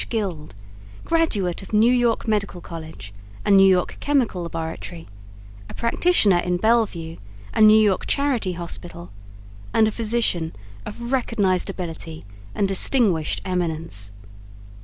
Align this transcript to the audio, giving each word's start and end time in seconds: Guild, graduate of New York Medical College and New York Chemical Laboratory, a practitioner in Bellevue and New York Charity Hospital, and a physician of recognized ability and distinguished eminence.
Guild, 0.09 0.55
graduate 1.05 1.61
of 1.61 1.73
New 1.73 1.93
York 1.93 2.27
Medical 2.27 2.59
College 2.59 3.13
and 3.45 3.55
New 3.55 3.69
York 3.69 3.97
Chemical 3.99 4.41
Laboratory, 4.41 5.07
a 5.69 5.75
practitioner 5.75 6.39
in 6.39 6.57
Bellevue 6.57 7.17
and 7.53 7.67
New 7.67 7.77
York 7.79 8.07
Charity 8.07 8.53
Hospital, 8.53 9.11
and 9.75 9.87
a 9.87 9.91
physician 9.91 10.53
of 10.87 11.11
recognized 11.11 11.69
ability 11.69 12.25
and 12.55 12.67
distinguished 12.67 13.41
eminence. 13.45 14.11